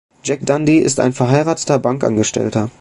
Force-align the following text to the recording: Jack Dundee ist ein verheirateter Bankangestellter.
Jack 0.23 0.43
Dundee 0.47 0.79
ist 0.79 0.99
ein 0.99 1.13
verheirateter 1.13 1.77
Bankangestellter. 1.77 2.69